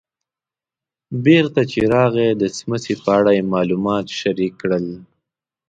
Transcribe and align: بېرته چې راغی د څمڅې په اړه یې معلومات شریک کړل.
بېرته 1.25 1.61
چې 1.71 1.79
راغی 1.93 2.29
د 2.41 2.43
څمڅې 2.55 2.95
په 3.03 3.09
اړه 3.17 3.31
یې 3.37 3.43
معلومات 3.53 4.05
شریک 4.19 4.53
کړل. 4.61 4.85